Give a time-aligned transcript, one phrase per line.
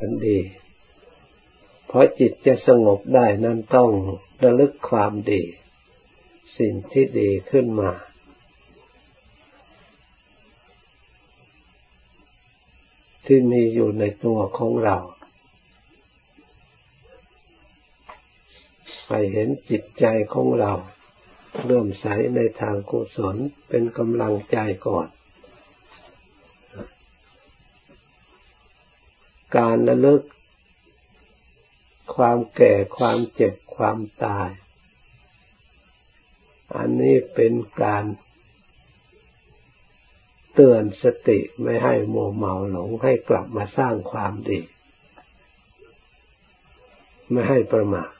[0.00, 0.38] กันดี
[1.86, 3.90] เพราะจิตจะสงบได้นั้นต้อง
[4.42, 5.42] ระลึกความดี
[6.58, 7.90] สิ่งที่ดีขึ้นมา
[13.26, 14.96] ที่มีอยู่ในตัวของเรา
[19.06, 20.04] ไปเห็นจิตใจ
[20.34, 20.72] ของเรา
[21.66, 22.06] เริ่มใส
[22.36, 23.36] ในทางกุศล
[23.68, 25.08] เป็นกำลังใจก่อน
[29.56, 30.22] การระลึก
[32.14, 34.48] ความแก่ความเจ็บความตาย
[36.76, 38.04] อันนี้เป็นการ
[40.54, 44.60] เตือนสติไม่ให้โมเมาหลงให้กลับมาสร้างความดี
[47.30, 48.10] ไม่ให้ประมาท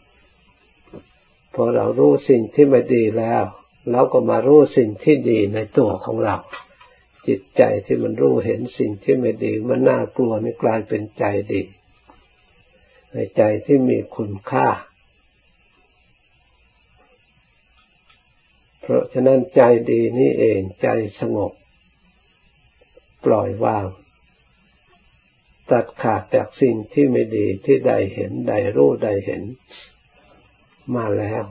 [1.54, 3.42] พอเรารู้สิ่งที่ไม่ดีแล้ว
[3.90, 6.36] เราก็มารู้สิ่งที่ดีในตัวของเรา
[7.28, 11.62] จิตใจที่มันรู้เห็นสิ่งที่ไม่ดี มันน่ากลัวนี่กลายเป็นใจดี
[13.12, 14.68] ในใจที่มีคุณค่า
[18.80, 20.88] เพราะฉะนั้นใจดีนี่เองใจ
[21.20, 21.52] สงบ
[23.24, 23.86] ปล่อยวาง
[25.70, 29.42] ตัดขาดจากสิ่งที่ไม่ดีที่ใดเห็นใดรู้ใดเห็น
[30.94, 31.44] มาแล้ว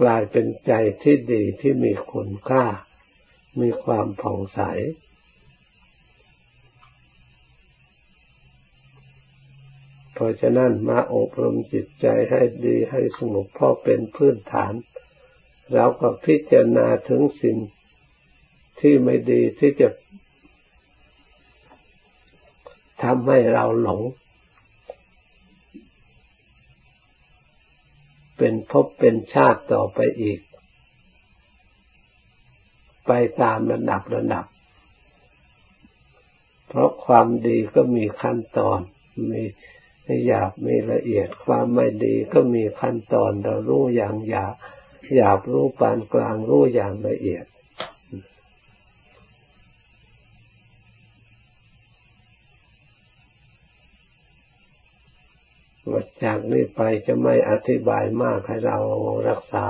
[0.00, 0.72] กลายเป็นใจ
[1.02, 2.64] ที่ดีที่มีคุณค่า
[3.60, 4.60] มีความผ่องใส
[10.12, 14.72] เพราะฉะนั้นมาอบรมจิตใจให้ดีให้สงบพราะเป็นพื้นฐาน
[15.74, 17.56] เราก็พิจารณาถึงสิ่ง
[18.80, 19.88] ที่ไม่ดีที่จะ
[23.02, 24.02] ทำให้เราหลง
[28.38, 30.40] เป็นภพเป็นชาติต่อไปอีก
[33.12, 34.44] ไปตามระดับระดับ
[36.68, 38.80] เพราะความดีก็มีขั้นตอน
[39.30, 39.42] มี
[40.26, 44.54] หยาบมีละเอียด ความไม่ดีก็มีขั้นตอน เรารู้อย่างหยาบ
[45.14, 47.44] หยาบรู้ปานกลางรู้อย่างละเอียด
[55.90, 58.78] ว่าจากนี้ไปจะไม่อธิบายมากให้เรา
[59.28, 59.68] รักษา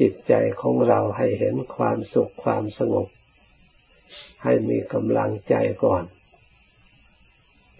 [0.00, 3.08] จิตใจของเราให้เห็นความสุขความสงบ
[4.42, 5.54] ให้มีกำลังใจ
[5.84, 6.04] ก่อน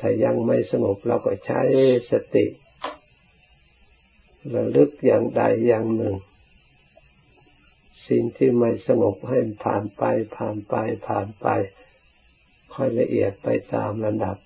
[0.00, 1.60] ถ้ายังไม่สงบเราก็ใช้
[2.10, 2.46] สติ
[4.54, 6.14] ระลึกอย่างใดอย่างหนึ่ง
[8.08, 10.02] สิ่งที่ไม่สงบให้ผ่านไป
[10.36, 10.74] ผ่านไป
[11.08, 11.46] ผ่านไป
[12.74, 14.36] ค่อยละเอียดไปตามระดับ